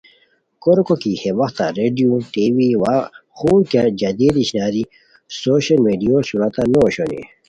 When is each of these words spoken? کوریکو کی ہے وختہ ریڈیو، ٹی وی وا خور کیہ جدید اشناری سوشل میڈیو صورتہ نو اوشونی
کوریکو 0.63 0.95
کی 1.01 1.11
ہے 1.21 1.31
وختہ 1.39 1.65
ریڈیو، 1.79 2.11
ٹی 2.33 2.45
وی 2.55 2.69
وا 2.81 2.93
خور 3.37 3.59
کیہ 3.71 3.87
جدید 3.99 4.35
اشناری 4.41 4.83
سوشل 5.41 5.79
میڈیو 5.85 6.15
صورتہ 6.29 6.61
نو 6.71 6.79
اوشونی 6.83 7.21